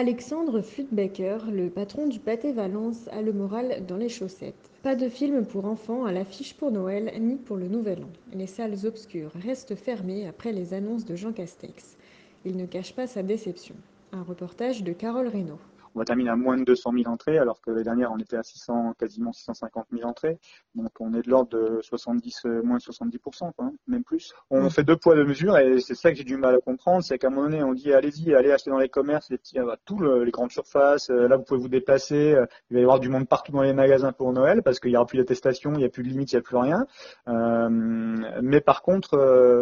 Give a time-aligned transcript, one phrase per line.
[0.00, 4.70] Alexandre Flutbecker, le patron du pâté Valence, a le moral dans les chaussettes.
[4.84, 8.10] Pas de film pour enfants à l'affiche pour Noël ni pour le Nouvel An.
[8.32, 11.96] Les salles obscures restent fermées après les annonces de Jean Castex.
[12.44, 13.74] Il ne cache pas sa déception.
[14.12, 15.58] Un reportage de Carole Reynaud.
[15.94, 18.36] On va terminer à moins de 200 000 entrées, alors que l'année dernière, on était
[18.36, 20.38] à 600, quasiment 650 000 entrées.
[20.74, 24.32] Donc, on est de l'ordre de 70, euh, moins de 70%, quoi, hein, même plus.
[24.50, 27.02] On fait deux poids, deux mesures, et c'est ça que j'ai du mal à comprendre,
[27.02, 29.58] c'est qu'à un moment donné, on dit, allez-y, allez acheter dans les commerces, les petits,
[29.58, 32.36] euh, tous les grandes surfaces, euh, là, vous pouvez vous déplacer,
[32.70, 34.96] il va y avoir du monde partout dans les magasins pour Noël, parce qu'il n'y
[34.96, 36.86] aura plus d'attestation, il n'y a plus de limite, il n'y a plus rien.
[37.28, 39.18] Euh, mais par contre,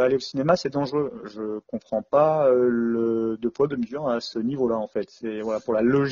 [0.00, 1.12] aller au cinéma, c'est dangereux.
[1.24, 5.08] Je comprends pas le deux poids, deux mesures à ce niveau-là, en fait.
[5.10, 6.07] C'est, voilà, pour la logique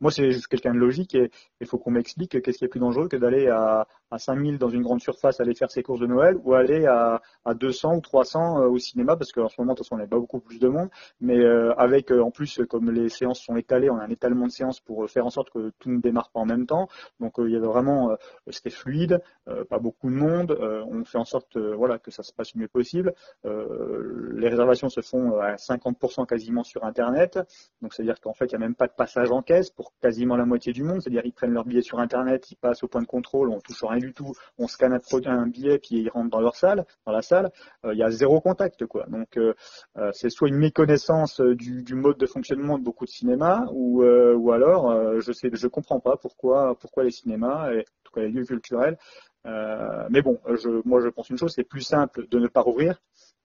[0.00, 2.80] moi, c'est juste quelqu'un de logique et il faut qu'on m'explique qu'est-ce qui est plus
[2.80, 6.06] dangereux que d'aller à, à 5000 dans une grande surface aller faire ses courses de
[6.06, 9.72] Noël ou aller à, à 200 ou 300 euh, au cinéma parce qu'en ce moment,
[9.72, 10.88] de toute façon, on n'a pas beaucoup plus de monde.
[11.20, 14.46] Mais euh, avec, euh, en plus, comme les séances sont étalées, on a un étalement
[14.46, 16.88] de séances pour faire en sorte que tout ne démarre pas en même temps.
[17.18, 18.16] Donc, il y avait vraiment,
[18.48, 19.20] c'était fluide,
[19.68, 20.56] pas beaucoup de monde.
[20.60, 23.14] on fait en sorte voilà, que ça se passe le mieux possible.
[23.44, 27.38] les réservations se font à 50% quasiment sur Internet.
[27.82, 30.36] Donc, c'est-à-dire qu'en fait, il n'y a même pas de passage en caisse pour quasiment
[30.36, 31.00] la moitié du monde.
[31.02, 33.82] C'est-à-dire ils prennent leur billet sur Internet, ils passent au point de contrôle, on touche
[33.82, 37.22] rien du tout, on scanne un billet puis ils rentrent dans leur salle, dans la
[37.22, 37.50] salle.
[37.84, 39.06] Euh, il y a zéro contact quoi.
[39.08, 39.54] Donc euh,
[39.96, 44.52] euh, c'est soit une méconnaissance du, mode de fonctionnement de beaucoup de cinémas ou ou
[44.52, 48.30] alors je sais je comprends pas pourquoi pourquoi les cinémas et en tout cas les
[48.30, 48.98] lieux culturels
[49.44, 53.00] mais bon, je, moi je pense une chose, c'est plus simple de ne pas rouvrir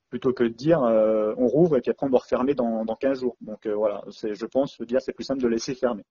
[0.09, 3.19] plutôt que de dire on rouvre et puis après on doit refermer dans, dans 15
[3.19, 3.37] jours.
[3.41, 6.03] Donc voilà, je pense dire c'est plus simple de laisser fermer.